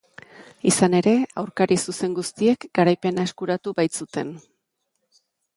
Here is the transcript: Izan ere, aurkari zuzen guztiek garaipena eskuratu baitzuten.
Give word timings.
Izan 0.69 0.95
ere, 0.99 1.13
aurkari 1.41 1.77
zuzen 1.93 2.17
guztiek 2.21 2.67
garaipena 2.79 3.27
eskuratu 3.31 3.75
baitzuten. 3.81 4.37